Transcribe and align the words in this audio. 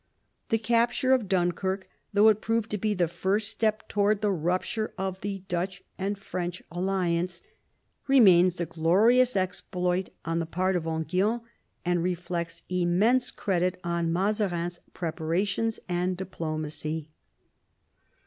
The 0.49 0.57
capture 0.57 1.11
of 1.13 1.29
Dunkirk, 1.29 1.87
though 2.11 2.27
it 2.29 2.41
proved 2.41 2.71
to 2.71 2.79
be 2.79 2.95
the 2.95 3.07
first 3.07 3.49
step 3.51 3.87
towards 3.87 4.21
the 4.21 4.31
rupture 4.31 4.95
of 4.97 5.21
the 5.21 5.43
Dutch 5.47 5.83
and 5.95 6.17
French 6.17 6.63
alliance, 6.71 7.43
remains 8.07 8.59
a 8.59 8.65
glorious 8.65 9.35
exploit 9.35 10.09
on 10.25 10.39
the 10.39 10.47
part 10.47 10.75
of 10.75 10.87
Enghien, 10.87 11.41
and 11.85 12.01
reflects 12.01 12.63
immense 12.67 13.29
credit 13.29 13.79
on 13.83 14.11
Mazarin's 14.11 14.79
preparations 14.95 15.79
and 15.87 16.17
diplomacy. 16.17 17.07